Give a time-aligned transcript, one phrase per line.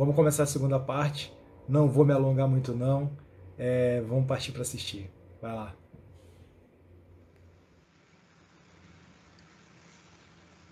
[0.00, 1.30] Vamos começar a segunda parte.
[1.68, 3.10] Não vou me alongar muito não.
[3.58, 5.10] É, vamos partir para assistir.
[5.42, 5.76] Vai lá.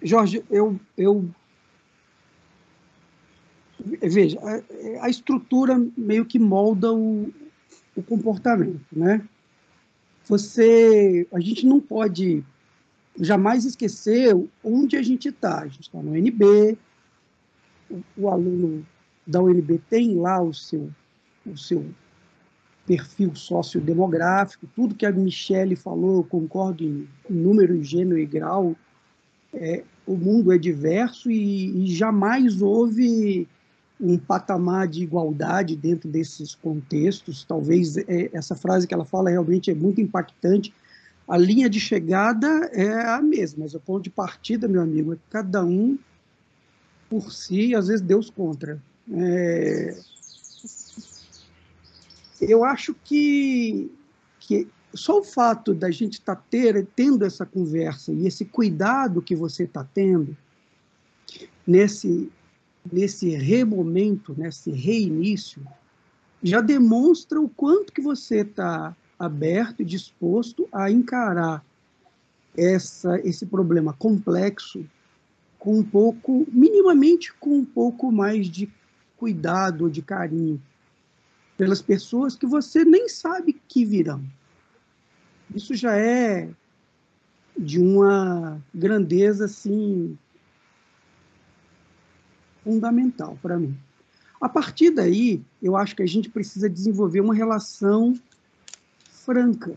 [0.00, 1.28] Jorge, eu, eu
[4.00, 7.30] veja, a, a, estrutura meio que molda o,
[7.94, 9.28] o comportamento, né?
[10.24, 12.42] Você, a gente não pode
[13.20, 15.58] jamais esquecer onde a gente está.
[15.58, 16.78] A gente está no NB,
[17.90, 18.86] o, o, aluno
[19.28, 20.88] da UNB tem lá o seu,
[21.46, 21.84] o seu
[22.86, 28.74] perfil sociodemográfico, tudo que a Michele falou, eu concordo em número, gênero e grau,
[29.52, 33.46] é, o mundo é diverso e, e jamais houve
[34.00, 37.44] um patamar de igualdade dentro desses contextos.
[37.44, 40.72] Talvez é, essa frase que ela fala realmente é muito impactante.
[41.26, 45.18] A linha de chegada é a mesma, mas o ponto de partida, meu amigo, é
[45.28, 45.98] cada um
[47.10, 48.80] por si, às vezes Deus contra.
[49.12, 49.98] É...
[52.40, 53.90] Eu acho que,
[54.38, 59.20] que só o fato da gente estar tá ter, tendo essa conversa e esse cuidado
[59.20, 60.36] que você está tendo
[61.66, 62.30] nesse
[62.92, 65.62] nesse remomento, nesse reinício,
[66.42, 71.64] já demonstra o quanto que você está aberto e disposto a encarar
[72.56, 74.84] essa, esse problema complexo
[75.58, 78.70] com um pouco, minimamente com um pouco mais de
[79.18, 80.62] cuidado, de carinho
[81.56, 84.22] pelas pessoas que você nem sabe que virão.
[85.52, 86.48] Isso já é
[87.58, 90.16] de uma grandeza assim
[92.62, 93.76] fundamental para mim.
[94.40, 98.14] A partir daí, eu acho que a gente precisa desenvolver uma relação
[99.10, 99.76] franca.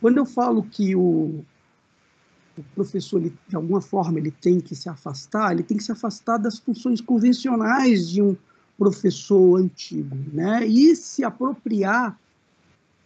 [0.00, 1.44] Quando eu falo que o,
[2.60, 5.92] o professor, ele, de alguma forma, ele tem que se afastar, ele tem que se
[5.92, 8.36] afastar das funções convencionais de um
[8.78, 10.66] professor antigo, né?
[10.66, 12.18] E se apropriar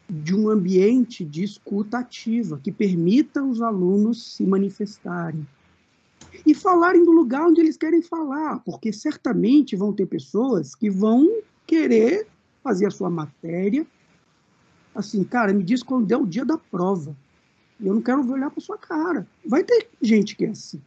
[0.08, 5.46] de um ambiente de escuta ativa que permita os alunos se manifestarem,
[6.44, 11.28] e falarem do lugar onde eles querem falar, porque certamente vão ter pessoas que vão
[11.66, 12.26] querer
[12.62, 13.86] fazer a sua matéria.
[14.94, 17.16] Assim, cara, me diz quando é o dia da prova.
[17.80, 19.26] Eu não quero olhar para sua cara.
[19.44, 20.80] Vai ter gente que é assim,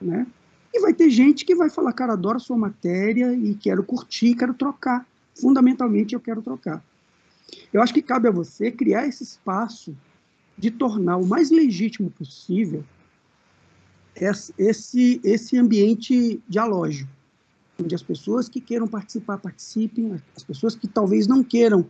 [0.00, 0.26] né?
[0.72, 4.52] E vai ter gente que vai falar, cara, adoro sua matéria e quero curtir, quero
[4.54, 5.06] trocar.
[5.34, 6.82] Fundamentalmente, eu quero trocar.
[7.72, 9.96] Eu acho que cabe a você criar esse espaço
[10.56, 12.84] de tornar o mais legítimo possível
[14.58, 17.10] esse, esse ambiente dialógico,
[17.80, 21.88] onde as pessoas que queiram participar participem, as pessoas que talvez não queiram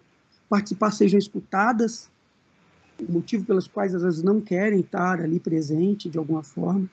[0.48, 2.10] participar sejam escutadas,
[3.08, 6.88] motivo pelos quais vezes não querem estar ali presente de alguma forma,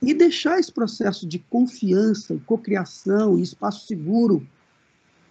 [0.00, 4.46] e deixar esse processo de confiança e cocriação e espaço seguro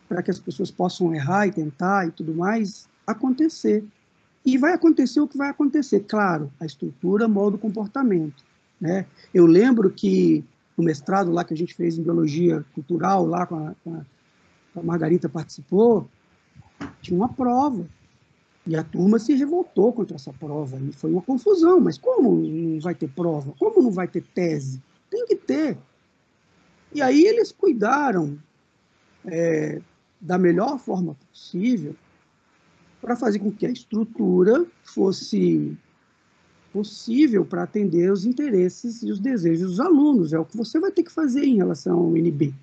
[0.07, 3.83] para que as pessoas possam errar e tentar e tudo mais acontecer.
[4.45, 6.01] E vai acontecer o que vai acontecer.
[6.01, 8.43] Claro, a estrutura molda o comportamento.
[8.79, 9.05] Né?
[9.33, 10.43] Eu lembro que
[10.77, 14.03] no mestrado lá que a gente fez em biologia cultural, lá com a, com
[14.79, 16.07] a Margarita participou,
[17.01, 17.87] tinha uma prova.
[18.67, 20.77] E a turma se revoltou contra essa prova.
[20.77, 21.79] E foi uma confusão.
[21.79, 23.53] Mas como não vai ter prova?
[23.59, 24.81] Como não vai ter tese?
[25.09, 25.77] Tem que ter.
[26.93, 28.37] E aí eles cuidaram
[29.25, 29.81] é,
[30.19, 31.95] da melhor forma possível
[33.01, 35.77] para fazer com que a estrutura fosse
[36.73, 40.33] possível para atender os interesses e os desejos dos alunos.
[40.33, 42.53] É o que você vai ter que fazer em relação ao NB.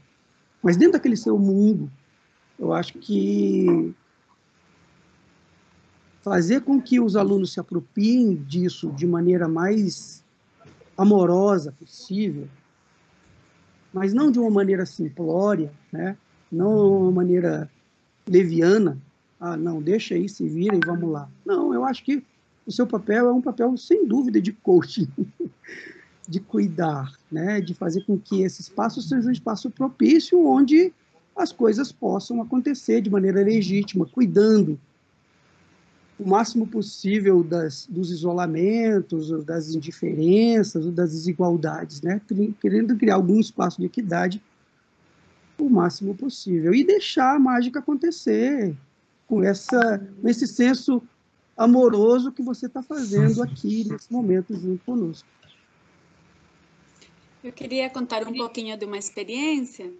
[0.62, 1.90] Mas dentro daquele seu mundo,
[2.58, 3.94] eu acho que
[6.22, 10.22] fazer com que os alunos se apropriem disso de maneira mais
[10.96, 12.48] amorosa possível,
[13.92, 16.16] mas não de uma maneira simplória, né?
[16.50, 17.68] não uma maneira
[18.26, 18.96] leviana,
[19.40, 21.28] ah, não, deixa aí, se vira e vamos lá.
[21.44, 22.22] Não, eu acho que
[22.64, 25.08] o seu papel é um papel, sem dúvida, de coaching,
[26.28, 27.60] de cuidar, né?
[27.60, 30.92] de fazer com que esse espaço seja um espaço propício onde
[31.34, 34.78] as coisas possam acontecer de maneira legítima, cuidando
[36.22, 42.20] o máximo possível das, dos isolamentos, das indiferenças, das desigualdades, né?
[42.60, 44.40] querendo criar algum espaço de equidade
[45.58, 48.74] o máximo possível e deixar a mágica acontecer
[49.28, 51.02] com essa, com esse senso
[51.56, 55.28] amoroso que você está fazendo aqui nesse momento junto conosco.
[57.44, 59.92] Eu queria contar um pouquinho de uma experiência.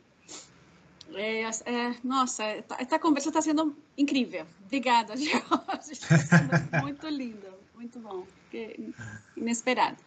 [1.14, 2.44] É, é, nossa,
[2.79, 4.47] essa conversa está sendo incrível.
[4.64, 6.00] Obrigada, Jorge.
[6.82, 8.26] muito lindo, muito bom,
[9.37, 9.99] inesperado.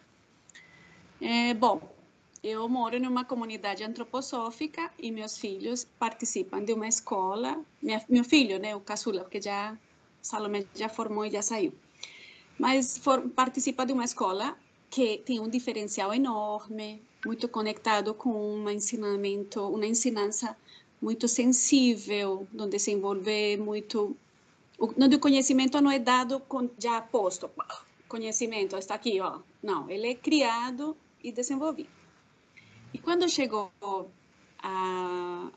[1.20, 1.94] É, bom,
[2.42, 7.60] eu moro numa comunidade antroposófica e meus filhos participam de uma escola.
[7.82, 9.76] Minha, meu filho, né, o caçula, porque já
[10.22, 11.72] Salomé já formou e já saiu.
[12.58, 14.56] Mas for, participa de uma escola
[14.90, 20.56] que tem um diferencial enorme, muito conectado com um ensinamento, uma ensinança
[21.00, 24.16] muito sensível, onde se envolve muito,
[24.78, 27.50] onde o conhecimento não é dado com, já posto,
[28.08, 29.40] conhecimento está aqui, ó.
[29.62, 31.90] Não, ele é criado e desenvolvido.
[32.94, 33.70] E quando chegou
[34.58, 35.50] a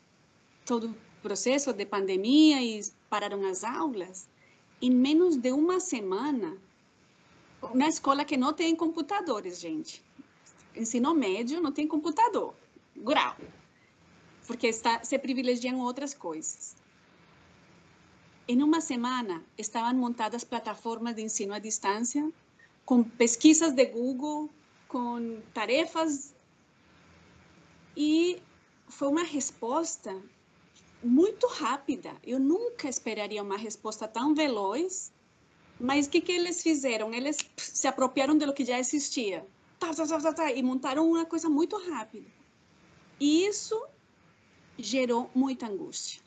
[0.66, 4.28] todo o processo de pandemia e pararam as aulas,
[4.82, 6.58] em menos de uma semana,
[7.74, 10.04] na escola que não tem computadores, gente.
[10.76, 12.54] Ensino médio não tem computador,
[12.96, 13.36] grau,
[14.50, 16.76] porque está, se privilegiam outras coisas.
[18.48, 22.28] Em uma semana, estavam montadas plataformas de ensino à distância,
[22.84, 24.50] com pesquisas de Google,
[24.88, 26.34] com tarefas
[27.96, 28.42] e
[28.88, 30.20] foi uma resposta
[31.04, 32.12] muito rápida.
[32.24, 35.14] Eu nunca esperaria uma resposta tão veloz.
[35.80, 37.14] Mas o que, que eles fizeram?
[37.14, 39.46] Eles se apropriaram do que já existia.
[39.78, 42.28] Tá, tá, tá, tá, tá, e montaram uma coisa muito rápida.
[43.20, 43.80] E isso
[44.82, 46.22] gerou muita angústia.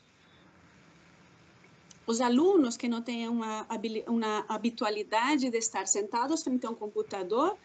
[2.05, 3.65] Os alunos que não têm uma,
[4.07, 7.57] uma habitualidade de estar sentados frente a um computador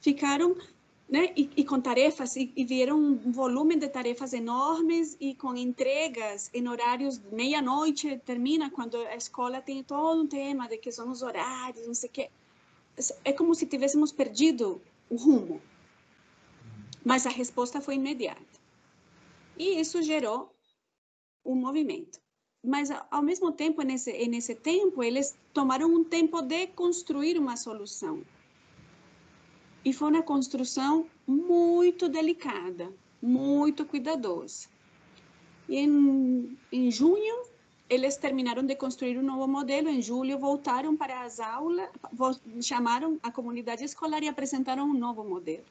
[0.00, 0.56] ficaram
[1.08, 1.32] né?
[1.36, 6.50] E, e, com tarefas, e, e vieram um volume de tarefas enormes e com entregas
[6.52, 11.22] em horários meia-noite, termina quando a escola tem todo um tema de que são os
[11.22, 12.30] horários, não sei o quê.
[13.24, 15.60] É como se tivéssemos perdido o rumo.
[17.04, 18.65] Mas a resposta foi imediata.
[19.56, 20.54] E isso gerou
[21.44, 22.20] um movimento.
[22.64, 28.24] Mas, ao mesmo tempo, nesse, nesse tempo, eles tomaram um tempo de construir uma solução
[29.86, 32.92] e foi uma construção muito delicada,
[33.22, 34.68] muito cuidadosa.
[35.68, 37.46] E em, em junho,
[37.88, 39.88] eles terminaram de construir um novo modelo.
[39.88, 41.88] Em julho, voltaram para as aulas,
[42.60, 45.64] chamaram a comunidade escolar e apresentaram um novo modelo.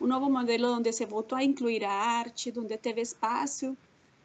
[0.00, 3.76] Um novo modelo onde se voltou a incluir a arte, onde teve espaço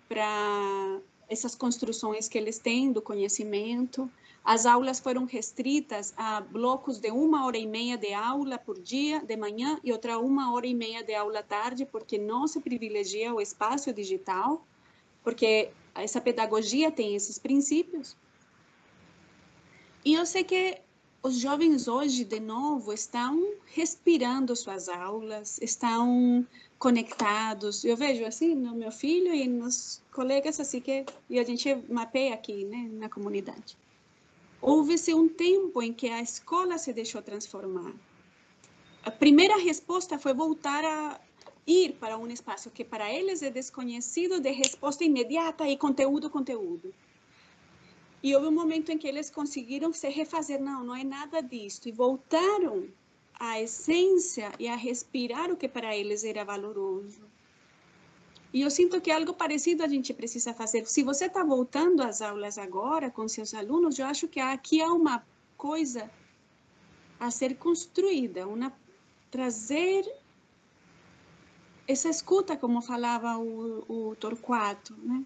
[0.08, 4.12] para essas construções que eles têm do conhecimento,
[4.44, 9.20] as aulas foram restritas a blocos de uma hora e meia de aula por dia,
[9.22, 13.34] de manhã, e outra uma hora e meia de aula tarde, porque não se privilegia
[13.34, 14.66] o espaço digital,
[15.24, 18.18] porque essa pedagogia tem esses princípios.
[20.04, 20.82] E eu sei que
[21.24, 26.46] os jovens hoje, de novo, estão respirando suas aulas, estão
[26.80, 27.84] conectados.
[27.84, 32.34] Eu vejo assim no meu filho e nos colegas assim que e a gente mapeia
[32.34, 33.78] aqui, né, na comunidade
[34.62, 37.92] houve-se um tempo em que a escola se deixou transformar.
[39.04, 41.20] A primeira resposta foi voltar a
[41.66, 46.94] ir para um espaço que para eles é desconhecido de resposta imediata e conteúdo, conteúdo.
[48.24, 51.90] E houve um momento em que eles conseguiram se refazer, não, não é nada disto,
[51.90, 52.88] e voltaram
[53.40, 57.22] à essência e a respirar o que para eles era valoroso.
[58.54, 60.86] E eu sinto que algo parecido a gente precisa fazer.
[60.86, 64.92] Se você está voltando às aulas agora com seus alunos, eu acho que aqui há
[64.92, 65.26] uma
[65.58, 66.12] coisa
[67.20, 68.74] a ser construída, uma
[69.30, 70.04] trazer
[71.88, 75.24] essa escuta, como falava o, o Torquato, né?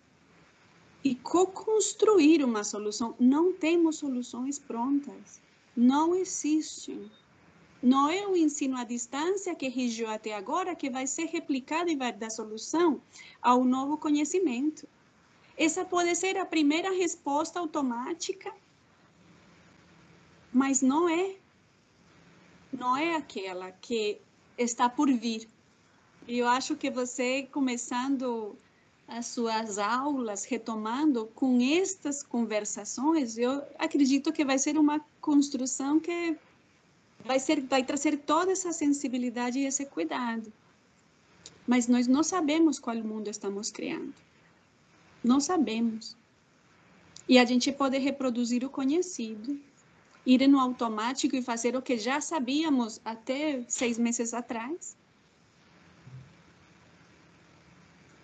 [1.05, 3.13] E co-construir uma solução.
[3.19, 5.39] Não temos soluções prontas.
[5.77, 7.11] Não existem.
[7.79, 11.95] Não é o ensino à distância que rigiu até agora que vai ser replicado e
[11.95, 12.99] vai dar solução
[13.39, 14.87] ao novo conhecimento.
[15.55, 18.51] Essa pode ser a primeira resposta automática,
[20.51, 21.35] mas não é.
[22.73, 24.19] Não é aquela que
[24.57, 25.47] está por vir.
[26.27, 28.57] E eu acho que você começando
[29.07, 36.37] as suas aulas, retomando com estas conversações, eu acredito que vai ser uma construção que
[37.23, 40.51] vai ser vai trazer toda essa sensibilidade e esse cuidado.
[41.67, 44.13] Mas nós não sabemos qual mundo estamos criando.
[45.23, 46.15] Não sabemos.
[47.27, 49.59] E a gente pode reproduzir o conhecido,
[50.25, 54.95] ir no automático e fazer o que já sabíamos até seis meses atrás,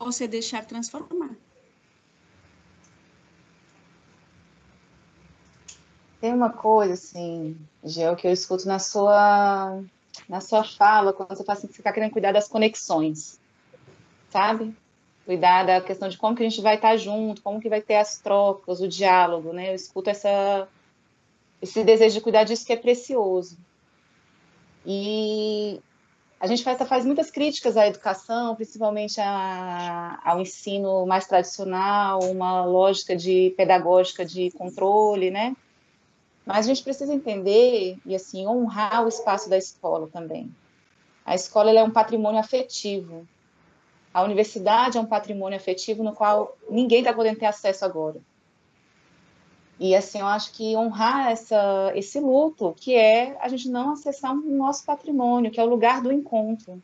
[0.01, 1.35] ou se deixar transformar.
[6.19, 9.81] Tem uma coisa, assim, Gel, que eu escuto na sua,
[10.27, 13.39] na sua fala, quando você fala assim, que você está querendo cuidar das conexões,
[14.29, 14.75] sabe?
[15.25, 17.95] Cuidar da questão de como que a gente vai estar junto, como que vai ter
[17.95, 19.71] as trocas, o diálogo, né?
[19.71, 20.67] Eu escuto essa,
[21.61, 23.57] esse desejo de cuidar disso que é precioso.
[24.85, 25.79] E
[26.41, 32.65] a gente faz, faz muitas críticas à educação, principalmente a, ao ensino mais tradicional, uma
[32.65, 35.55] lógica de pedagógica de controle, né?
[36.43, 40.51] Mas a gente precisa entender e assim honrar o espaço da escola também.
[41.23, 43.27] A escola é um patrimônio afetivo.
[44.11, 48.19] A universidade é um patrimônio afetivo no qual ninguém está podendo ter acesso agora.
[49.83, 54.31] E assim, eu acho que honrar essa, esse luto, que é a gente não acessar
[54.31, 56.79] o nosso patrimônio, que é o lugar do encontro.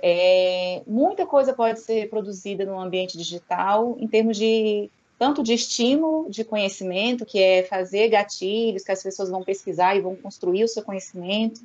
[0.00, 6.30] É, muita coisa pode ser produzida no ambiente digital, em termos de tanto de estímulo
[6.30, 10.68] de conhecimento, que é fazer gatilhos que as pessoas vão pesquisar e vão construir o
[10.68, 11.60] seu conhecimento,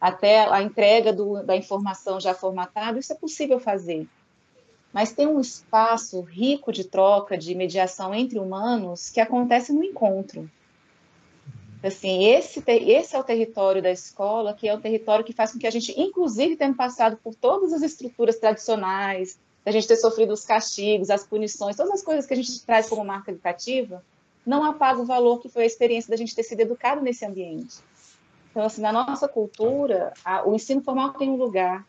[0.00, 4.08] até a entrega do, da informação já formatada, isso é possível fazer
[4.92, 10.50] mas tem um espaço rico de troca, de mediação entre humanos que acontece no encontro.
[11.82, 15.58] Assim, esse, esse é o território da escola, que é o território que faz com
[15.58, 20.32] que a gente, inclusive, tenha passado por todas as estruturas tradicionais, a gente ter sofrido
[20.32, 24.04] os castigos, as punições, todas as coisas que a gente traz como marca educativa,
[24.44, 27.76] não apaga o valor que foi a experiência da gente ter sido educado nesse ambiente.
[28.50, 31.86] Então, assim, na nossa cultura, a, o ensino formal tem um lugar,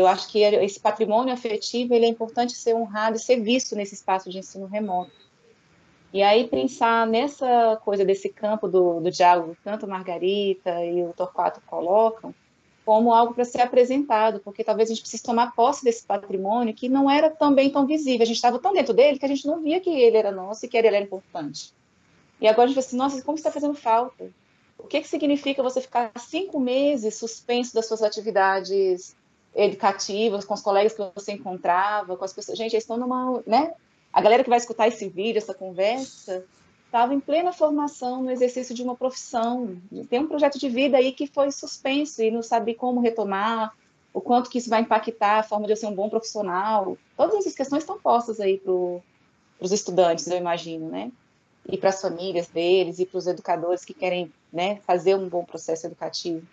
[0.00, 3.94] eu acho que esse patrimônio afetivo ele é importante ser honrado e ser visto nesse
[3.94, 5.12] espaço de ensino remoto.
[6.12, 11.60] E aí pensar nessa coisa desse campo do, do diálogo, tanto Margarita e o Torquato
[11.66, 12.34] colocam,
[12.84, 16.88] como algo para ser apresentado, porque talvez a gente precise tomar posse desse patrimônio que
[16.88, 18.22] não era também tão visível.
[18.22, 20.66] A gente estava tão dentro dele que a gente não via que ele era nosso
[20.66, 21.72] e que ele era importante.
[22.40, 24.30] E agora a gente vê assim, nossa, como está fazendo falta?
[24.78, 29.16] O que, que significa você ficar cinco meses suspenso das suas atividades
[29.54, 32.58] educativas, com os colegas que você encontrava, com as pessoas.
[32.58, 33.42] Gente, eles estão numa.
[33.46, 33.72] Né?
[34.12, 36.44] A galera que vai escutar esse vídeo, essa conversa,
[36.86, 39.76] estava em plena formação no exercício de uma profissão.
[40.08, 43.74] Tem um projeto de vida aí que foi suspenso e não sabe como retomar,
[44.12, 46.96] o quanto que isso vai impactar a forma de eu ser um bom profissional.
[47.16, 51.10] Todas essas questões estão postas aí para os estudantes, eu imagino, né?
[51.68, 55.44] E para as famílias deles e para os educadores que querem né, fazer um bom
[55.44, 56.46] processo educativo.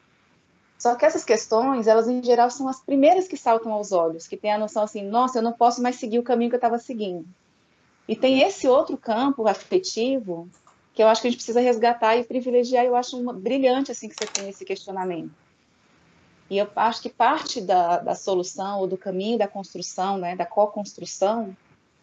[0.81, 4.35] Só que essas questões, elas em geral são as primeiras que saltam aos olhos, que
[4.35, 6.79] tem a noção assim, nossa, eu não posso mais seguir o caminho que eu estava
[6.79, 7.23] seguindo.
[8.07, 10.49] E tem esse outro campo afetivo
[10.95, 12.83] que eu acho que a gente precisa resgatar e privilegiar.
[12.83, 15.29] Eu acho uma, brilhante assim que você tem esse questionamento.
[16.49, 20.47] E eu acho que parte da, da solução ou do caminho da construção, né, da
[20.47, 21.55] co-construção,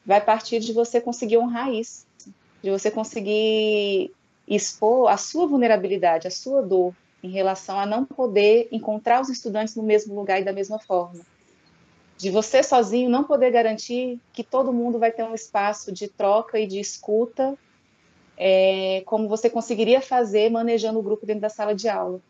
[0.06, 2.06] vai partir de você conseguir honrar isso,
[2.62, 4.14] de você conseguir
[4.46, 9.74] expor a sua vulnerabilidade, a sua dor, em relação a não poder encontrar os estudantes
[9.74, 11.20] no mesmo lugar e da mesma forma.
[12.16, 16.58] De você sozinho não poder garantir que todo mundo vai ter um espaço de troca
[16.58, 17.56] e de escuta,
[18.36, 22.20] é, como você conseguiria fazer manejando o grupo dentro da sala de aula.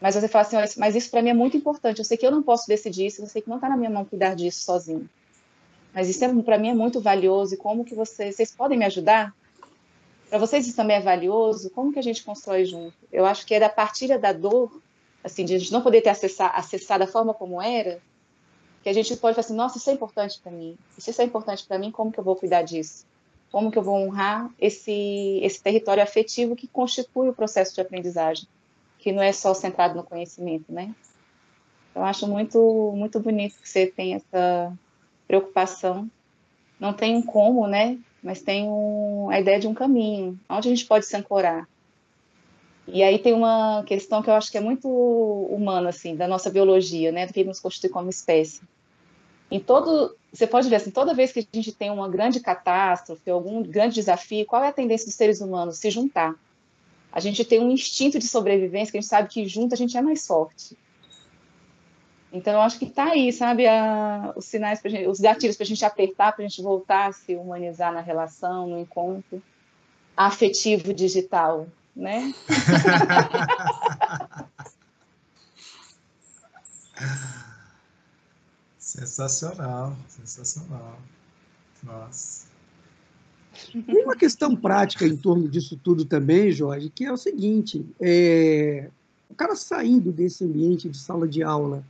[0.00, 1.98] Mas você fala assim, mas isso para mim é muito importante.
[1.98, 3.90] Eu sei que eu não posso decidir isso, eu sei que não está na minha
[3.90, 5.08] mão cuidar disso sozinho.
[5.94, 7.54] Mas isso é, para mim é muito valioso.
[7.54, 9.34] E como que vocês, vocês podem me ajudar?
[10.28, 11.70] Para vocês isso também é valioso?
[11.70, 12.94] Como que a gente constrói junto?
[13.12, 14.80] Eu acho que é da partilha da dor,
[15.22, 18.00] assim, de a gente não poder ter acessar, acessar da forma como era,
[18.82, 20.76] que a gente pode falar assim, nossa, isso é importante para mim.
[20.98, 23.06] Se isso é importante para mim, como que eu vou cuidar disso?
[23.50, 28.46] Como que eu vou honrar esse, esse território afetivo que constitui o processo de aprendizagem,
[28.98, 30.94] que não é só centrado no conhecimento, né?
[31.94, 34.76] Eu acho muito, muito bonito que você tem essa
[35.26, 36.10] preocupação.
[36.78, 40.86] Não tem como, né, mas tem um, a ideia de um caminho, onde a gente
[40.86, 41.68] pode se ancorar.
[42.88, 46.50] E aí tem uma questão que eu acho que é muito humana, assim, da nossa
[46.50, 48.62] biologia, né, do que nos constitui como espécie.
[49.50, 53.30] Em todo, você pode ver assim, toda vez que a gente tem uma grande catástrofe,
[53.30, 55.78] algum grande desafio, qual é a tendência dos seres humanos?
[55.78, 56.34] Se juntar.
[57.12, 59.96] A gente tem um instinto de sobrevivência que a gente sabe que junto a gente
[59.96, 60.76] é mais forte.
[62.34, 65.68] Então, eu acho que está aí, sabe, a, os sinais, gente, os gatilhos para a
[65.68, 69.40] gente apertar, para a gente voltar a se humanizar na relação, no encontro
[70.16, 72.34] afetivo digital, né?
[78.80, 80.98] sensacional, sensacional.
[81.84, 82.48] Nossa.
[83.72, 88.90] Tem uma questão prática em torno disso tudo também, Jorge, que é o seguinte: é,
[89.30, 91.84] o cara saindo desse ambiente de sala de aula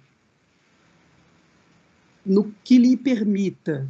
[2.24, 3.86] no que lhe permita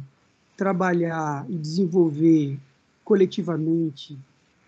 [0.57, 2.59] trabalhar e desenvolver
[3.03, 4.17] coletivamente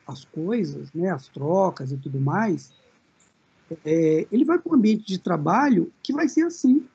[0.05, 2.71] as coisas, né, as trocas e tudo mais,
[3.85, 6.85] é, ele vai para um ambiente de trabalho que vai ser assim.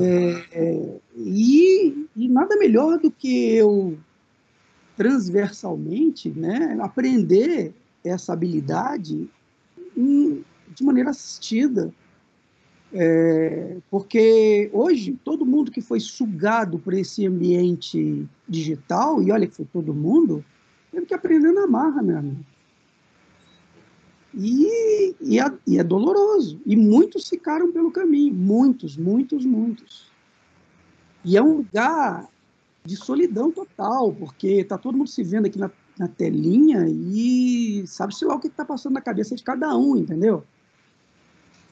[0.00, 3.98] É, é, e, e, nada melhor do que eu
[4.96, 9.28] transversalmente né, aprender essa habilidade
[9.96, 11.92] em, de maneira assistida
[12.94, 19.56] É, porque hoje, todo mundo que foi sugado por esse ambiente digital, e olha que
[19.56, 20.44] foi todo mundo,
[20.90, 22.44] teve que aprender na marra, meu amigo.
[24.34, 26.60] E, e, é, e é doloroso.
[26.64, 28.32] E muitos ficaram pelo caminho.
[28.32, 30.10] Muitos, muitos, muitos.
[31.24, 32.28] E é um lugar
[32.84, 38.24] de solidão total, porque está todo mundo se vendo aqui na, na telinha e sabe-se
[38.24, 40.42] lá o que está passando na cabeça de cada um, entendeu?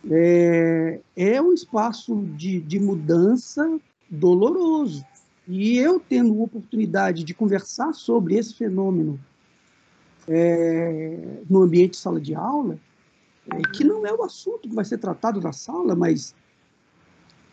[0.08, 3.78] É, é um espaço de, de mudança
[4.08, 5.04] doloroso.
[5.46, 9.18] E eu tendo oportunidade de conversar sobre esse fenômeno
[10.28, 12.78] é, no ambiente de sala de aula,
[13.50, 16.34] é, que não é o assunto que vai ser tratado na sala, mas,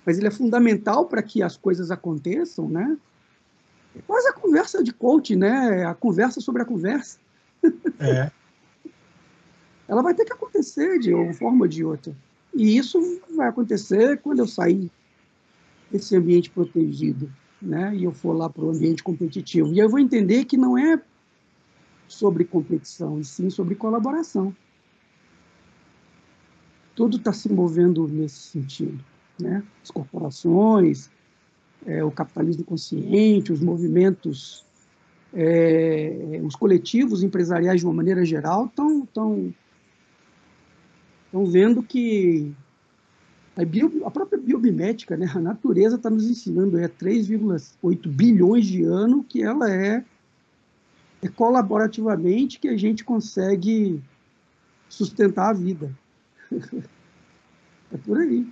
[0.06, 2.98] mas ele é fundamental para que as coisas aconteçam, né?
[3.96, 5.86] É quase a conversa de coach, né?
[5.86, 7.18] A conversa sobre a conversa.
[8.00, 8.32] É.
[9.88, 12.14] Ela vai ter que acontecer de uma forma ou de outra.
[12.58, 14.90] E isso vai acontecer quando eu sair
[15.92, 17.96] desse ambiente protegido, né?
[17.96, 19.72] E eu for lá para o ambiente competitivo.
[19.72, 21.00] E eu vou entender que não é
[22.08, 24.56] sobre competição, e sim sobre colaboração.
[26.96, 29.06] Tudo está se movendo nesse sentido,
[29.40, 29.64] né?
[29.84, 31.12] As corporações,
[31.86, 34.66] é, o capitalismo consciente, os movimentos,
[35.32, 39.54] é, os coletivos empresariais de uma maneira geral estão tão,
[41.28, 42.54] estão vendo que
[43.56, 48.84] a, bio, a, própria biomimética, né, a natureza está nos ensinando é 3,8 bilhões de
[48.84, 50.04] anos que ela é,
[51.22, 54.02] é colaborativamente que a gente consegue
[54.88, 55.92] sustentar a vida.
[56.52, 58.48] é por aí.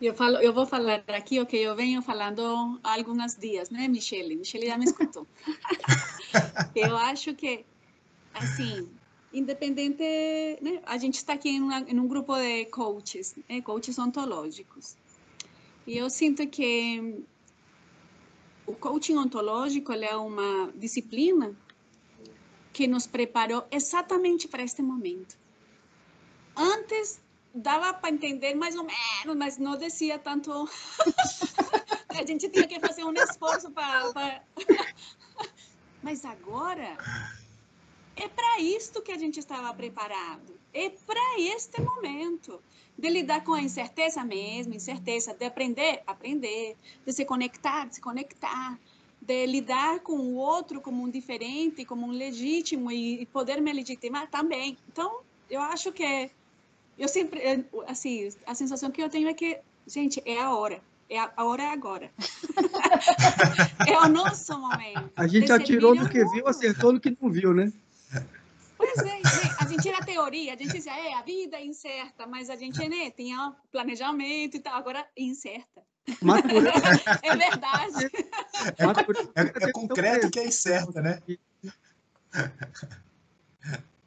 [0.00, 3.88] Eu, falo, eu vou falar aqui o que eu venho falando há alguns dias, né,
[3.88, 4.36] Michele?
[4.36, 5.26] Michele já me escutou.
[6.74, 7.64] eu acho que,
[8.32, 8.88] assim,
[9.32, 10.04] independente,
[10.62, 14.96] né, a gente está aqui em, uma, em, um grupo de coaches, né, coaches ontológicos.
[15.84, 17.24] E eu sinto que
[18.66, 21.56] o coaching ontológico é uma disciplina
[22.72, 25.36] que nos preparou exatamente para este momento.
[26.54, 27.20] Antes
[27.58, 30.68] dava para entender mais ou menos, mas não descia tanto.
[32.08, 34.12] a gente tinha que fazer um esforço para.
[34.12, 34.42] Pra...
[36.02, 36.96] mas agora
[38.16, 40.58] é para isto que a gente estava preparado.
[40.72, 42.60] É para este momento
[42.96, 48.00] de lidar com a incerteza mesmo, incerteza de aprender, aprender, de se conectar, de se
[48.00, 48.78] conectar,
[49.20, 54.28] de lidar com o outro como um diferente, como um legítimo e poder me legitimar
[54.28, 54.76] também.
[54.88, 56.30] Então, eu acho que
[56.98, 57.40] eu sempre,
[57.86, 60.80] assim, a sensação que eu tenho é que, gente, é a hora.
[61.08, 62.10] É a, a hora é agora.
[63.86, 65.10] é o nosso momento.
[65.16, 67.72] A gente atirou no que viu, acertou no que não viu, né?
[68.76, 69.20] Pois é,
[69.58, 72.86] a gente tinha teoria, a gente dizia, é, a vida é incerta, mas a gente
[72.88, 75.82] né, tinha planejamento e tal, agora incerta.
[77.22, 78.10] é verdade.
[78.76, 81.20] É, é, é concreto que é incerta, né?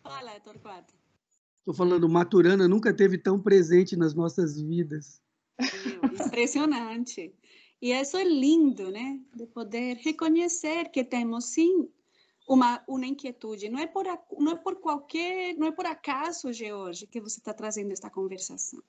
[0.04, 1.01] Fala, Torquato.
[1.62, 5.22] Estou falando, Maturana nunca teve tão presente nas nossas vidas.
[6.26, 7.34] Impressionante.
[7.80, 9.20] E isso é lindo, né?
[9.36, 11.88] De poder reconhecer que temos sim
[12.48, 13.70] uma, uma inquietude.
[13.70, 14.06] Não é por
[14.40, 18.82] não é por qualquer, não é por acaso, George, que você está trazendo esta conversação.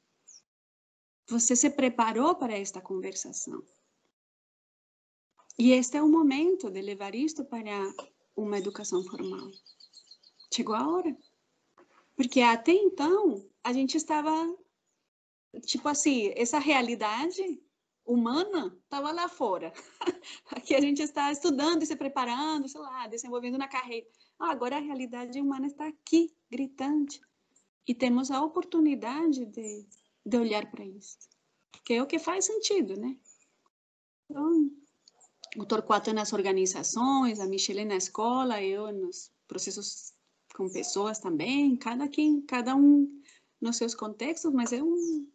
[1.29, 3.63] Você se preparou para esta conversação.
[5.59, 7.93] E este é o momento de levar isto para
[8.35, 9.51] uma educação formal.
[10.53, 11.17] Chegou a hora.
[12.17, 14.33] Porque até então, a gente estava,
[15.65, 17.61] tipo assim, essa realidade
[18.05, 19.73] humana estava lá fora.
[20.51, 24.07] Aqui a gente está estudando e se preparando, sei lá, desenvolvendo na carreira.
[24.39, 27.21] Ah, agora a realidade humana está aqui, gritante.
[27.87, 29.87] E temos a oportunidade de,
[30.25, 31.19] de olhar para isso.
[31.85, 33.17] Que é o que faz sentido, né?
[34.31, 34.71] Então,
[35.57, 40.12] o Torquato nas organizações, a Michelle na escola, eu nos processos
[40.55, 43.09] com pessoas também, cada quem, cada um
[43.61, 45.27] nos seus contextos, mas é um,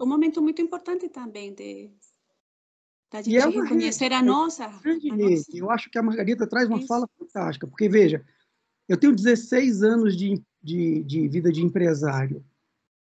[0.00, 1.90] um momento muito importante também de
[3.10, 5.44] da gente é reconhecer a nossa, a nossa.
[5.54, 6.86] Eu acho que a Margarida traz uma Isso.
[6.86, 8.22] fala fantástica, porque veja,
[8.86, 12.44] eu tenho 16 anos de, de, de vida de empresário.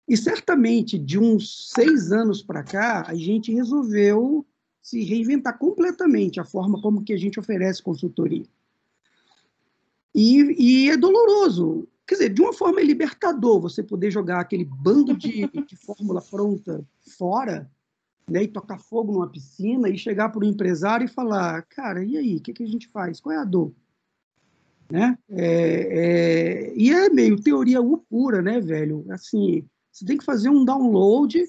[0.07, 4.45] E certamente, de uns seis anos para cá, a gente resolveu
[4.79, 8.45] se reinventar completamente a forma como que a gente oferece consultoria.
[10.15, 11.85] E, e, é doloroso.
[12.07, 16.21] Quer dizer, de uma forma é libertador você poder jogar aquele bando de, de fórmula
[16.21, 16.85] pronta
[17.17, 17.69] fora
[18.29, 22.15] né, e tocar fogo numa piscina e chegar para o empresário e falar: cara, e
[22.15, 23.19] aí, o que, que a gente faz?
[23.19, 23.73] Qual é a dor?
[24.89, 25.17] Né?
[25.29, 29.05] É, é, e é meio teoria pura, né, velho?
[29.09, 31.43] Assim, você tem que fazer um download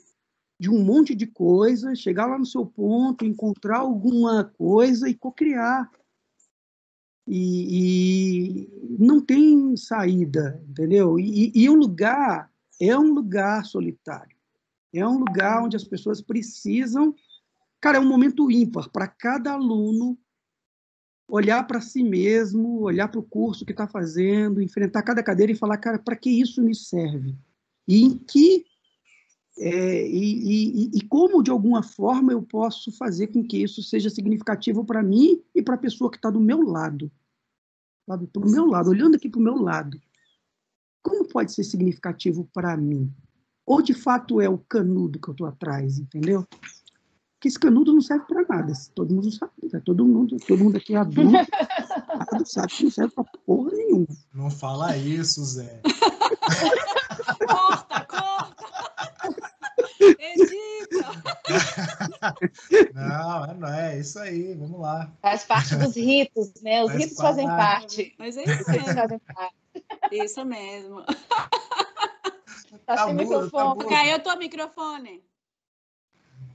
[0.59, 5.89] de um monte de coisa, chegar lá no seu ponto, encontrar alguma coisa e cocriar.
[7.27, 11.19] E, e não tem saída, entendeu?
[11.19, 14.37] E, e o lugar é um lugar solitário.
[14.95, 17.15] É um lugar onde as pessoas precisam.
[17.81, 20.19] Cara, é um momento ímpar para cada aluno
[21.29, 25.57] olhar para si mesmo, olhar para o curso que está fazendo, enfrentar cada cadeira e
[25.57, 27.37] falar, cara, para que isso me serve?
[27.87, 28.65] E em que
[29.59, 34.11] é, e, e, e, como, de alguma forma, eu posso fazer com que isso seja
[34.11, 37.11] significativo para mim e para a pessoa que está do meu lado.
[38.07, 38.27] Sabe?
[38.27, 39.99] Para o meu lado, olhando aqui para o meu lado.
[41.03, 43.11] Como pode ser significativo para mim?
[43.65, 46.47] Ou, de fato, é o canudo que eu estou atrás, entendeu?
[46.51, 48.73] Porque esse canudo não serve para nada.
[48.95, 49.53] Todo mundo sabe.
[49.73, 49.81] Né?
[49.85, 51.33] Todo mundo, todo mundo aqui é adulto,
[52.45, 54.07] sabe que não serve para porra nenhuma.
[54.35, 55.81] Não fala isso, Zé.
[57.47, 58.06] corta,
[59.99, 60.23] corta!
[60.23, 60.57] Edita!
[62.95, 65.11] não, não é isso aí, vamos lá.
[65.23, 66.85] Faz parte dos ritos, né?
[66.85, 67.29] Os Faz ritos parte.
[67.29, 68.15] fazem parte.
[68.19, 68.95] Mas é isso mesmo.
[68.95, 69.55] Fazem parte.
[70.13, 71.03] Isso mesmo.
[72.87, 73.79] Tá, tá sem microfone.
[73.79, 75.23] Tá Caiu teu microfone.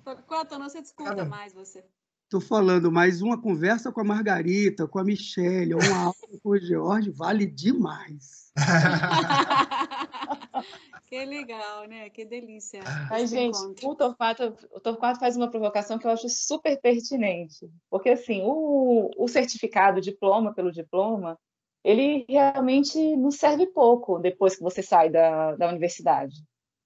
[0.03, 1.83] Torquato, não se desculpa mais você.
[2.23, 6.57] Estou falando, mais uma conversa com a Margarita, com a Michelle, uma aula com o
[6.57, 8.53] George vale demais.
[11.11, 12.09] que legal, né?
[12.09, 12.81] Que delícia.
[13.09, 17.69] Mas, gente, o Torquato, o Torquato faz uma provocação que eu acho super pertinente.
[17.89, 21.37] Porque, assim, o, o certificado, o diploma pelo diploma,
[21.83, 26.35] ele realmente não serve pouco depois que você sai da, da universidade.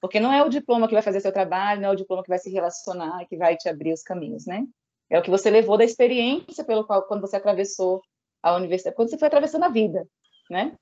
[0.02, 2.30] Porque não é o diploma que vai fazer seu trabalho, não é o diploma que
[2.30, 4.66] vai se relacionar, que vai te abrir os caminhos, né?
[5.08, 8.02] É o que você levou da experiência pelo qual, quando você atravessou
[8.42, 10.08] a universidade, quando você foi atravessando a vida,
[10.50, 10.76] né?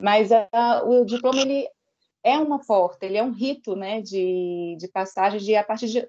[0.00, 1.68] Mas a, o diploma, ele
[2.24, 6.08] é uma porta, ele é um rito, né, de, de passagem, de a partir de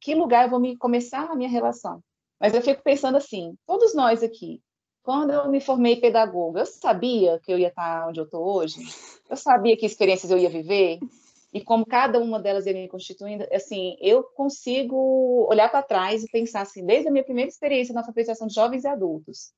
[0.00, 2.02] que lugar eu vou me começar a minha relação.
[2.40, 4.60] Mas eu fico pensando assim, todos nós aqui,
[5.02, 8.80] quando eu me formei pedagoga, eu sabia que eu ia estar onde eu estou hoje?
[9.30, 10.98] Eu sabia que experiências eu ia viver?
[11.52, 16.30] e como cada uma delas ia me constituindo, assim, eu consigo olhar para trás e
[16.30, 19.52] pensar assim, desde a minha primeira experiência na alfabetização de jovens e adultos,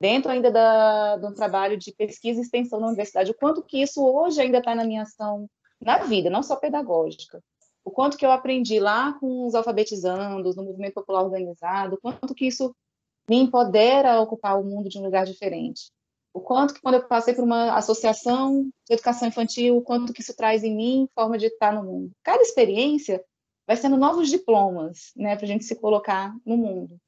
[0.00, 4.04] dentro ainda da, do trabalho de pesquisa e extensão na universidade, o quanto que isso
[4.04, 5.48] hoje ainda está na minha ação
[5.80, 7.42] na vida, não só pedagógica.
[7.84, 12.34] O quanto que eu aprendi lá com os alfabetizandos, no movimento popular organizado, o quanto
[12.34, 12.74] que isso
[13.28, 15.90] me empodera a ocupar o mundo de um lugar diferente
[16.32, 20.20] o quanto que quando eu passei por uma associação de educação infantil, o quanto que
[20.20, 22.12] isso traz em mim forma de estar no mundo.
[22.22, 23.22] Cada experiência
[23.66, 26.98] vai sendo novos diplomas, né, para a gente se colocar no mundo.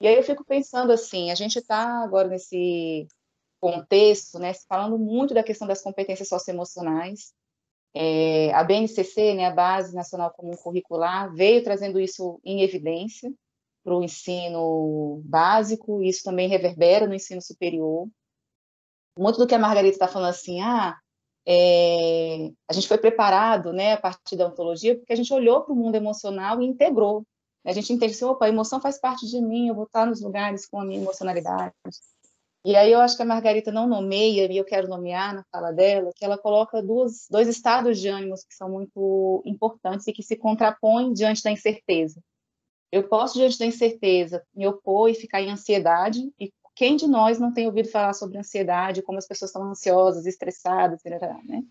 [0.00, 3.06] E aí eu fico pensando assim, a gente está agora nesse
[3.60, 7.32] contexto, né, falando muito da questão das competências socioemocionais.
[7.94, 13.32] É, a BNCC, né, a Base Nacional Comum Curricular, veio trazendo isso em evidência
[13.82, 18.06] para o ensino básico, isso também reverbera no ensino superior
[19.18, 20.96] muito do que a Margarida está falando assim, ah,
[21.46, 25.72] é, a gente foi preparado, né, a partir da ontologia, porque a gente olhou para
[25.72, 27.24] o mundo emocional e integrou.
[27.66, 30.20] A gente entende assim, opa, a emoção faz parte de mim, eu vou estar nos
[30.22, 31.74] lugares com a minha emocionalidade.
[32.64, 35.72] E aí eu acho que a Margarita não nomeia, e eu quero nomear na fala
[35.72, 40.22] dela, que ela coloca duas, dois estados de ânimos que são muito importantes e que
[40.22, 42.20] se contrapõem diante da incerteza.
[42.92, 47.38] Eu posso, diante da incerteza, me opor e ficar em ansiedade e quem de nós
[47.40, 51.64] não tem ouvido falar sobre ansiedade, como as pessoas estão ansiosas, estressadas, né?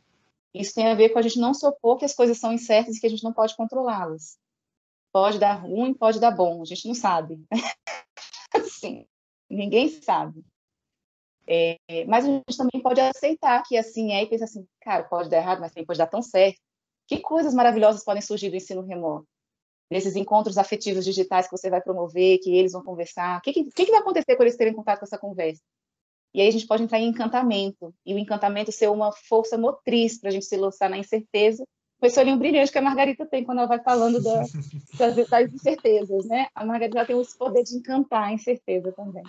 [0.54, 2.98] Isso tem a ver com a gente não se opor que as coisas são incertas
[2.98, 4.38] e que a gente não pode controlá-las.
[5.16, 7.42] Pode dar ruim, pode dar bom, a gente não sabe.
[8.70, 9.08] Sim,
[9.50, 10.44] ninguém sabe.
[11.48, 15.30] É, mas a gente também pode aceitar que assim é e pensar assim, cara, pode
[15.30, 16.60] dar errado, mas também pode dar tão certo.
[17.08, 19.26] Que coisas maravilhosas podem surgir do ensino remoto?
[19.90, 23.38] nesses encontros afetivos digitais que você vai promover, que eles vão conversar?
[23.38, 25.62] O que, que, que vai acontecer quando eles terem contato com essa conversa?
[26.34, 30.20] E aí a gente pode entrar em encantamento, e o encantamento ser uma força motriz
[30.20, 31.64] para a gente se lançar na incerteza,
[32.00, 34.42] com esse olhinho brilhante que a Margarita tem quando ela vai falando da,
[34.98, 36.48] das, das, incertezas, né?
[36.54, 39.24] A Margarita tem esse poder de encantar a incerteza também.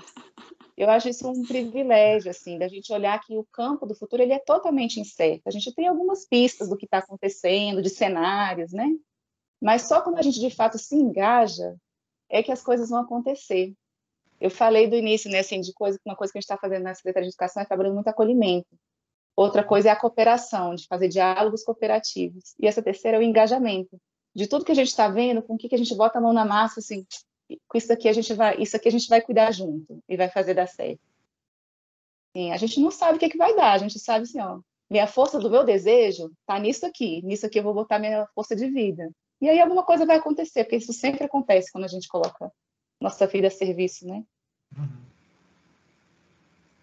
[0.76, 4.32] Eu acho isso um privilégio, assim, da gente olhar que o campo do futuro ele
[4.32, 5.46] é totalmente incerto.
[5.46, 8.88] A gente tem algumas pistas do que está acontecendo, de cenários, né?
[9.60, 11.74] Mas só quando a gente de fato se engaja
[12.28, 13.72] é que as coisas vão acontecer.
[14.38, 16.82] Eu falei do início, né, assim, de coisa, uma coisa que a gente está fazendo
[16.82, 18.68] na Secretaria de Educação é trabalhando muito acolhimento.
[19.36, 22.54] Outra coisa é a cooperação, de fazer diálogos cooperativos.
[22.58, 24.00] E essa terceira é o engajamento.
[24.34, 26.22] De tudo que a gente está vendo, com o que, que a gente bota a
[26.22, 27.06] mão na massa, assim,
[27.68, 30.30] com isso aqui a gente vai, isso aqui a gente vai cuidar junto e vai
[30.30, 31.00] fazer dar certo.
[32.34, 34.60] Assim, a gente não sabe o que, que vai dar, a gente sabe assim, ó,
[34.90, 38.56] minha força do meu desejo tá nisso aqui, nisso aqui eu vou botar minha força
[38.56, 39.10] de vida.
[39.40, 42.50] E aí alguma coisa vai acontecer, porque isso sempre acontece quando a gente coloca
[43.00, 44.22] nossa vida a serviço, né?
[44.76, 45.15] Uhum.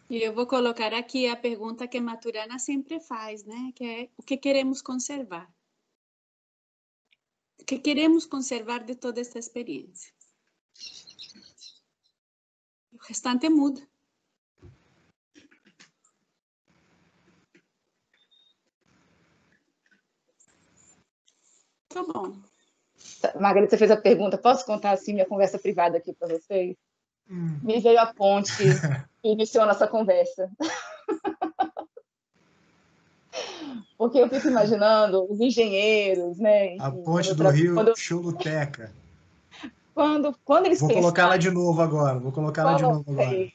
[0.10, 3.72] E eu vou colocar aqui a pergunta que Maturana sempre faz, né?
[3.76, 5.52] Que é o que queremos conservar?
[7.60, 10.14] O que queremos conservar de toda esta experiência?
[12.92, 13.82] O restante muda.
[21.88, 22.42] Tá bom.
[23.40, 26.76] Margarida, você fez a pergunta, posso contar assim minha conversa privada aqui para vocês?
[27.30, 27.60] Hum.
[27.64, 28.64] Me veio a ponte que
[29.24, 30.50] iniciou nossa conversa.
[33.98, 36.76] Porque eu fico imaginando os engenheiros, né?
[36.80, 38.92] A enfim, ponte quando do tra- Rio, Quando, Choluteca.
[39.94, 42.20] quando, quando eles Vou pensaram- colocar ela de novo agora.
[42.20, 43.48] Vou colocar ela de novo agora.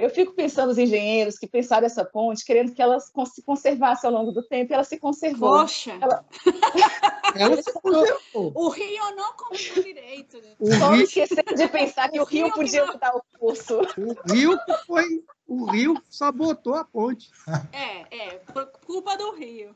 [0.00, 4.12] Eu fico pensando os engenheiros que pensaram essa ponte, querendo que ela se conservasse ao
[4.12, 5.50] longo do tempo, e ela se conservou.
[5.60, 6.24] Poxa, Ela-
[7.36, 8.52] Ela se conservou.
[8.54, 10.40] o Rio não contou direito.
[10.58, 13.22] O Só Rio, esqueceram de pensar que o rio Rio que podia não- mudar o
[13.38, 13.78] curso.
[13.96, 15.22] o Rio foi.
[15.46, 17.28] O Rio sabotou a ponte.
[17.72, 19.74] É, é, por culpa do Rio.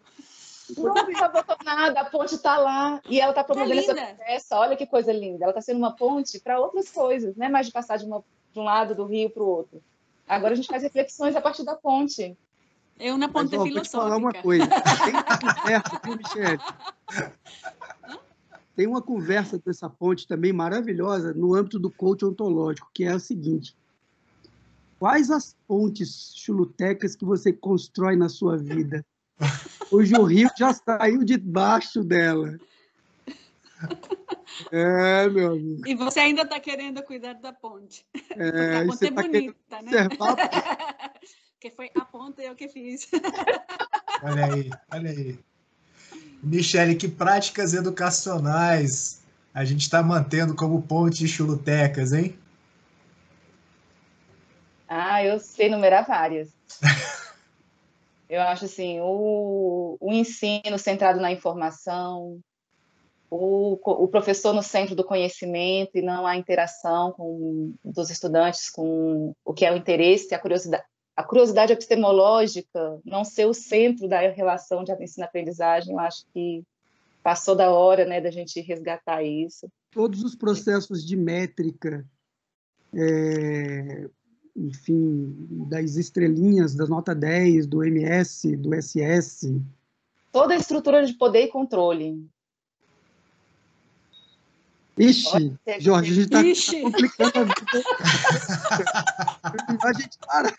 [0.79, 4.07] Não sabotou nada, a ponte está lá e ela está promovendo essa linda.
[4.07, 4.59] conversa.
[4.59, 5.45] Olha que coisa linda.
[5.45, 8.25] Ela está sendo uma ponte para outras coisas, não é mais de passar de, uma,
[8.53, 9.83] de um lado do rio para o outro.
[10.27, 12.37] Agora a gente faz reflexões a partir da ponte.
[12.99, 14.43] É uma Mas, ponte ó, vou te falar uma filosófica.
[14.43, 14.67] coisa.
[15.05, 16.59] Tem uma conversa, viu, Michele?
[18.77, 23.21] Tem uma conversa dessa ponte também maravilhosa no âmbito do coach ontológico, que é o
[23.21, 23.77] seguinte.
[24.99, 29.05] Quais as pontes chulutecas que você constrói na sua vida?
[29.91, 32.59] Hoje o rio já saiu debaixo dela.
[34.71, 35.87] É, meu amigo.
[35.87, 38.07] E você ainda está querendo cuidar da ponte.
[38.31, 40.07] É, a e ponte você é tá bonita, né?
[40.07, 41.14] observar
[41.61, 43.09] que foi a ponte eu que fiz.
[44.23, 45.38] Olha aí, olha aí.
[46.43, 52.38] Michele, que práticas educacionais a gente está mantendo como ponte de chulutecas, hein?
[54.88, 56.55] Ah, eu sei numerar várias.
[58.29, 62.40] Eu acho assim, o, o ensino centrado na informação,
[63.31, 69.35] o, o professor no centro do conhecimento e não a interação com, dos estudantes com
[69.45, 70.85] o que é o interesse, a curiosidade,
[71.17, 76.65] a curiosidade epistemológica não ser o centro da relação de ensino-aprendizagem, eu acho que
[77.23, 79.69] passou da hora, né, da gente resgatar isso.
[79.91, 82.05] todos os processos de métrica,
[82.93, 84.09] é,
[84.55, 85.35] enfim,
[85.69, 89.61] das estrelinhas, da nota 10, do MS, do SS.
[90.31, 92.27] Toda a estrutura de poder e controle.
[94.97, 96.83] Ixi, Jorge, a gente está Ixi.
[96.83, 97.83] complicando a vida.
[99.83, 100.55] a gente para.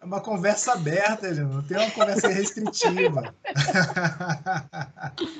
[0.00, 3.32] É uma conversa aberta, ele não tem uma conversa restritiva.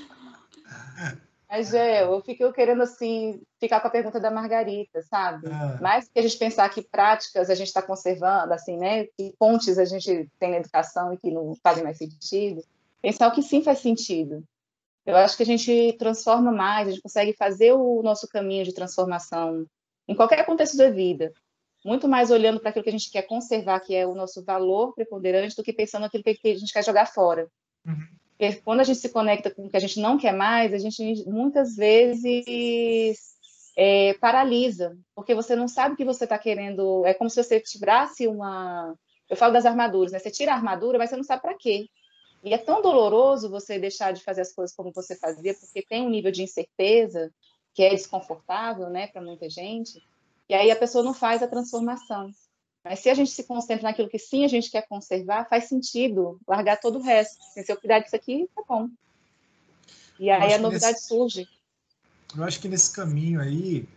[1.50, 5.48] Mas, é, eu fico querendo, assim, ficar com a pergunta da Margarita, sabe?
[5.52, 5.76] Ah.
[5.82, 9.04] Mais que a gente pensar que práticas a gente está conservando, assim, né?
[9.18, 12.64] Que pontes a gente tem na educação e que não fazem mais sentido.
[13.02, 14.42] Pensar o que sim faz sentido.
[15.04, 18.74] Eu acho que a gente transforma mais, a gente consegue fazer o nosso caminho de
[18.74, 19.66] transformação
[20.06, 21.32] em qualquer contexto da vida.
[21.84, 24.94] Muito mais olhando para aquilo que a gente quer conservar, que é o nosso valor
[24.94, 27.48] preponderante, do que pensando naquilo que a gente quer jogar fora.
[27.84, 28.06] Uhum.
[28.38, 30.78] Porque quando a gente se conecta com o que a gente não quer mais, a
[30.78, 33.34] gente muitas vezes
[33.76, 37.04] é, paralisa, porque você não sabe o que você está querendo.
[37.04, 38.94] É como se você tirasse uma.
[39.28, 40.18] Eu falo das armaduras, né?
[40.18, 41.86] Você tira a armadura, mas você não sabe para quê.
[42.42, 46.02] E é tão doloroso você deixar de fazer as coisas como você fazia, porque tem
[46.04, 47.32] um nível de incerteza
[47.72, 50.02] que é desconfortável, né, para muita gente.
[50.48, 52.30] E aí a pessoa não faz a transformação.
[52.84, 56.40] Mas se a gente se concentra naquilo que sim a gente quer conservar, faz sentido
[56.46, 57.38] largar todo o resto.
[57.54, 58.88] Se eu cuidar disso aqui, tá bom.
[60.18, 61.48] E aí a novidade nesse- surge.
[62.36, 63.88] Eu acho que nesse caminho aí,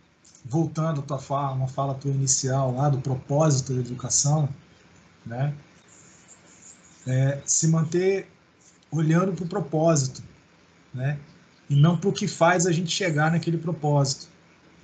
[0.44, 4.48] voltando à tua fala, uma fala tua inicial lá do propósito da educação,
[5.24, 5.52] né?
[7.06, 8.28] É, se manter
[8.90, 10.22] olhando para o propósito,
[10.94, 11.18] né?
[11.68, 14.28] E não para o que faz a gente chegar naquele propósito,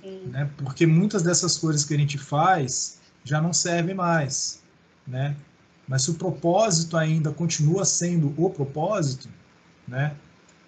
[0.01, 0.27] Sim.
[0.27, 0.49] né?
[0.57, 4.61] Porque muitas dessas coisas que a gente faz já não servem mais,
[5.07, 5.35] né?
[5.87, 9.29] Mas se o propósito ainda continua sendo o propósito,
[9.87, 10.15] né?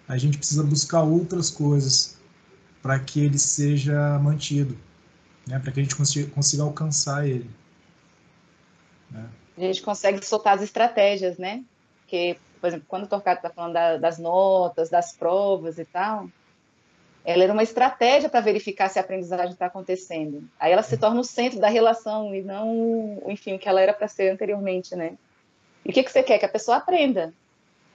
[0.08, 2.16] A gente precisa buscar outras coisas
[2.82, 4.78] para que ele seja mantido,
[5.46, 5.58] né?
[5.58, 7.50] Para que a gente consiga, consiga alcançar ele.
[9.10, 9.28] né?
[9.56, 11.64] A gente consegue soltar as estratégias, né?
[12.00, 16.28] Porque, por exemplo, quando o Torquato está falando da- das notas, das provas e tal,
[17.24, 20.48] ela era uma estratégia para verificar se a aprendizagem está acontecendo.
[20.60, 23.92] Aí ela se torna o centro da relação e não, enfim, o que ela era
[23.92, 25.18] para ser anteriormente, né?
[25.84, 26.38] E o que, que você quer?
[26.38, 27.32] Que a pessoa aprenda.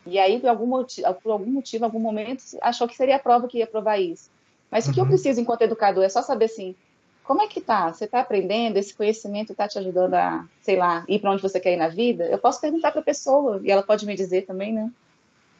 [0.06, 3.48] E aí, por algum, motivo, por algum motivo, algum momento, achou que seria a prova
[3.48, 4.30] que ia provar isso.
[4.70, 4.92] Mas uhum.
[4.92, 5.10] o que eu uhum.
[5.10, 6.76] preciso enquanto educador é só saber assim,
[7.24, 7.94] como é que tá?
[7.94, 8.78] Você está aprendendo?
[8.78, 11.88] Esse conhecimento está te ajudando a, sei lá, ir para onde você quer ir na
[11.88, 12.26] vida?
[12.26, 14.92] Eu posso perguntar para a pessoa e ela pode me dizer também, né?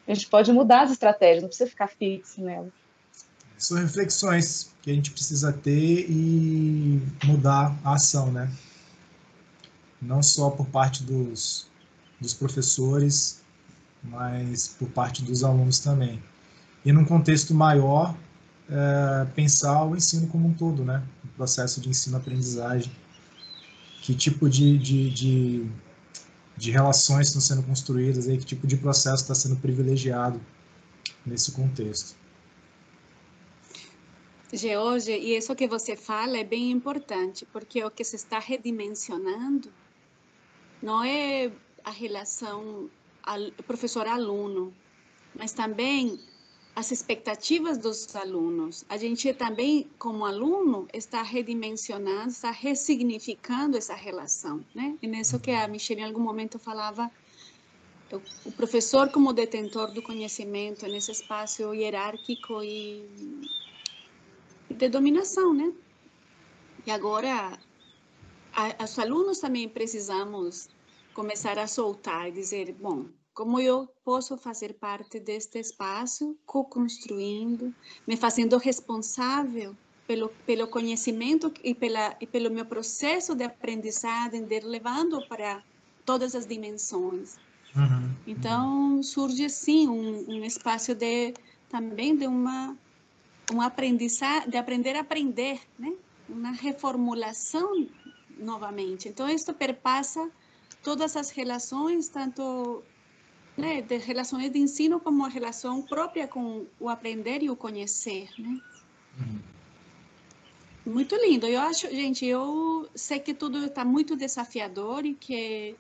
[0.08, 2.70] A gente pode mudar as estratégias, não precisa ficar fixo nela
[3.62, 8.52] são reflexões que a gente precisa ter e mudar a ação, né?
[10.02, 11.68] Não só por parte dos,
[12.20, 13.42] dos professores,
[14.04, 16.22] mas por parte dos alunos também.
[16.84, 18.16] E num contexto maior,
[18.72, 21.04] é, pensar o ensino como um todo, né?
[21.26, 22.92] O processo de ensino-aprendizagem.
[24.02, 25.70] Que tipo de, de, de,
[26.58, 30.42] de relações estão sendo construídas, aí, que tipo de processo está sendo privilegiado
[31.26, 32.16] nesse contexto.
[34.54, 39.72] George, e isso que você fala é bem importante, porque o que se está redimensionando
[40.82, 41.52] não é
[41.84, 42.90] a relação
[43.66, 44.74] professor-aluno,
[45.38, 46.20] mas também
[46.76, 48.86] as expectativas dos alunos.
[48.88, 54.98] A gente também, como aluno, está redimensionando, está ressignificando essa relação, né?
[55.02, 57.12] E nisso que a Michelle em algum momento falava,
[58.46, 63.06] o professor como detentor do conhecimento nesse espaço hierárquico e
[64.70, 65.74] de dominação, né?
[66.86, 67.58] E agora,
[68.54, 70.70] a, os alunos também precisamos
[71.14, 77.74] começar a soltar e dizer, bom, como eu posso fazer parte deste espaço, co-construindo,
[78.08, 79.76] me fazendo responsável
[80.08, 85.64] pelo, pelo conhecimento e, pela, e pelo meu processo de aprendizagem, de levando para
[86.06, 87.38] todas as dimensões.
[87.76, 88.12] Uhum.
[88.28, 91.34] Então, surge, sim, um, um espaço de
[91.70, 92.76] também de uma
[93.52, 95.94] um aprendizado, de aprender a aprender, né?
[96.30, 97.88] Uma reformulação
[98.38, 99.10] novamente.
[99.10, 100.30] Então, isso perpassa
[100.84, 102.84] todas as relações, tanto
[103.58, 108.30] né, de relações de ensino como a relação própria com o aprender e o conhecer,
[108.38, 108.60] né?
[109.20, 109.40] Uhum.
[110.86, 111.46] Muito lindo.
[111.46, 115.76] Eu acho, gente, eu sei que tudo está muito desafiador e que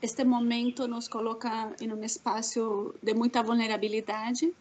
[0.00, 4.54] este momento nos coloca em um espaço de muita vulnerabilidade,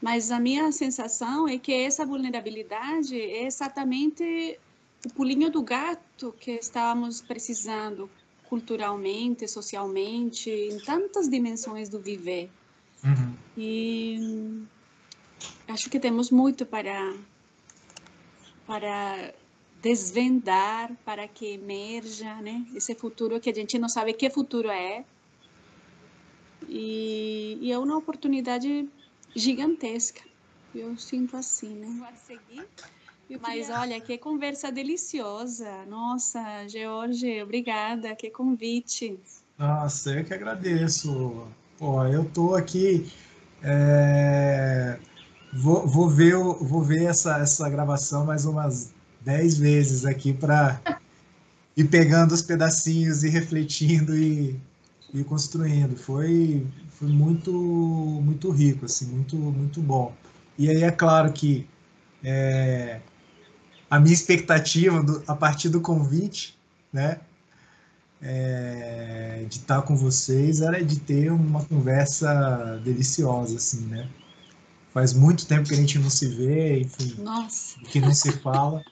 [0.00, 4.58] mas a minha sensação é que essa vulnerabilidade é exatamente
[5.04, 8.08] o pulinho do gato que estávamos precisando
[8.54, 12.48] culturalmente, socialmente, em tantas dimensões do viver.
[13.02, 13.34] Uhum.
[13.58, 14.62] E
[15.66, 17.16] acho que temos muito para
[18.64, 19.34] para
[19.82, 22.64] desvendar, para que emerja, né?
[22.76, 25.04] Esse futuro que a gente não sabe que futuro é.
[26.68, 28.88] E, e é uma oportunidade
[29.34, 30.22] gigantesca.
[30.72, 31.96] Eu sinto assim, né?
[31.98, 32.64] Pode seguir.
[33.40, 35.84] Mas olha, que conversa deliciosa.
[35.86, 39.18] Nossa, George, obrigada, que convite.
[39.58, 41.46] Nossa, eu que agradeço.
[41.78, 43.10] Pô, eu tô aqui.
[43.62, 44.98] É...
[45.52, 50.80] Vou, vou, ver, vou ver essa, essa gravação mais umas dez vezes aqui para
[51.76, 54.60] ir pegando os pedacinhos e refletindo e,
[55.12, 55.96] e construindo.
[55.96, 60.12] Foi, foi muito muito rico, assim, muito muito bom.
[60.58, 61.66] E aí é claro que
[62.22, 63.00] é,
[63.90, 66.58] a minha expectativa do, a partir do convite,
[66.92, 67.20] né,
[68.22, 74.08] é, de estar com vocês era de ter uma conversa deliciosa, assim, né?
[74.94, 77.78] Faz muito tempo que a gente não se vê, enfim, Nossa.
[77.80, 78.82] que não se fala,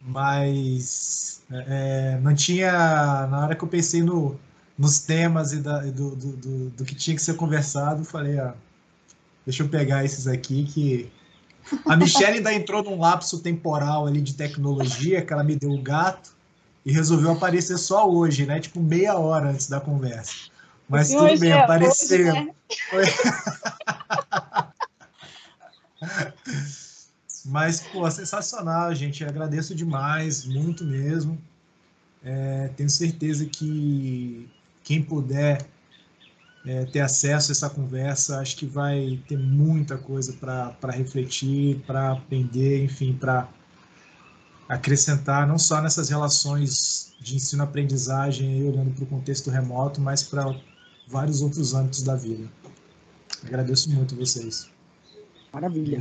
[0.00, 4.40] mas é, não tinha, na hora que eu pensei no,
[4.76, 8.54] nos temas e, da, do, do, do, do, que tinha que ser conversado, falei, ah,
[9.44, 11.12] deixa eu pegar esses aqui que...
[11.86, 15.82] A Michelle ainda entrou num lapso temporal ali de tecnologia, que ela me deu o
[15.82, 16.34] gato
[16.84, 18.60] e resolveu aparecer só hoje, né?
[18.60, 20.34] Tipo, meia hora antes da conversa.
[20.88, 22.34] Mas e tudo bem, é, apareceu.
[22.92, 23.34] Hoje, né?
[27.46, 29.24] Mas, pô, sensacional, gente.
[29.24, 31.38] Agradeço demais, muito mesmo.
[32.24, 34.48] É, tenho certeza que
[34.82, 35.66] quem puder
[36.66, 42.12] é, ter acesso a essa conversa, acho que vai ter muita coisa para refletir, para
[42.12, 43.48] aprender, enfim, para
[44.68, 50.58] acrescentar, não só nessas relações de ensino-aprendizagem, olhando para o contexto remoto, mas para
[51.06, 52.50] vários outros âmbitos da vida.
[53.44, 54.70] Agradeço muito vocês.
[55.52, 55.98] Maravilha.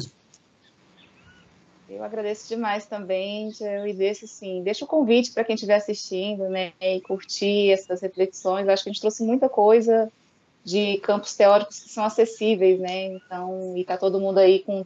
[1.89, 3.51] Eu agradeço demais também,
[3.86, 8.68] e deixo assim, deixa o convite para quem estiver assistindo, né, e curtir essas reflexões.
[8.68, 10.09] acho que a gente trouxe muita coisa
[10.64, 13.05] de campos teóricos que são acessíveis, né?
[13.07, 14.86] Então, e tá todo mundo aí com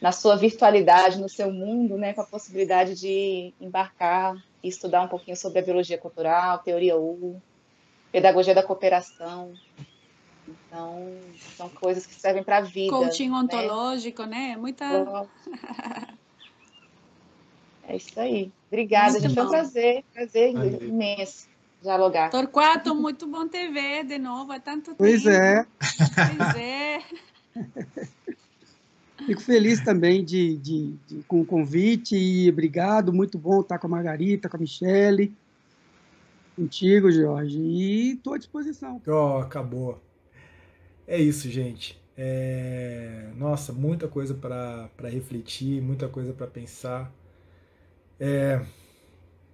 [0.00, 5.06] na sua virtualidade, no seu mundo, né, com a possibilidade de embarcar e estudar um
[5.06, 7.40] pouquinho sobre a biologia cultural, teoria U,
[8.10, 9.52] pedagogia da cooperação.
[10.48, 11.08] Então,
[11.56, 12.90] são coisas que servem para a vida.
[12.90, 13.36] Coaching né?
[13.36, 14.56] ontológico, né?
[14.56, 15.26] Muita.
[17.84, 18.50] É isso aí.
[18.68, 19.34] Obrigada, muito gente.
[19.34, 20.82] Foi um prazer, prazer Valeu.
[20.82, 21.48] imenso
[21.82, 22.30] dialogar.
[22.30, 24.52] Torquato, muito bom te ver de novo.
[24.52, 25.34] Há tanto pois tempo.
[25.34, 25.66] É.
[26.36, 27.02] Pois é.
[29.26, 33.12] Fico feliz também de, de, de, com o convite e obrigado.
[33.12, 35.32] Muito bom estar com a Margarita, com a Michele,
[36.56, 37.58] contigo, Jorge.
[37.58, 39.00] E estou à disposição.
[39.06, 40.00] Oh, acabou.
[41.06, 42.00] É isso, gente.
[42.16, 43.28] É...
[43.36, 47.12] Nossa, muita coisa para refletir, muita coisa para pensar.
[48.18, 48.60] É...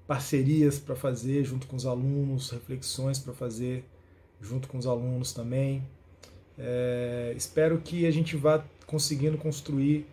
[0.08, 3.84] Parcerias para fazer junto com os alunos, reflexões para fazer
[4.40, 5.86] junto com os alunos também.
[6.58, 7.34] É...
[7.36, 10.06] Espero que a gente vá conseguindo construir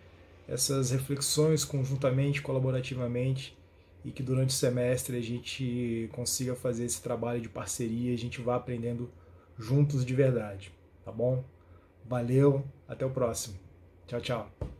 [0.46, 3.56] essas reflexões conjuntamente, colaborativamente
[4.04, 8.40] e que durante o semestre a gente consiga fazer esse trabalho de parceria, a gente
[8.40, 9.10] vá aprendendo
[9.58, 10.70] juntos de verdade,
[11.04, 11.42] tá bom?
[12.04, 13.56] Valeu, até o próximo.
[14.06, 14.75] Tchau, tchau.